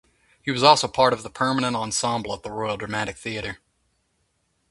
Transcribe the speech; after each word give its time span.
He 0.41 0.49
was 0.49 0.63
also 0.63 0.87
part 0.87 1.13
of 1.13 1.21
the 1.21 1.29
permanent 1.29 1.75
ensemble 1.75 2.33
at 2.33 2.41
the 2.41 2.49
Royal 2.49 2.75
Dramatic 2.75 3.17
Theatre. 3.17 3.59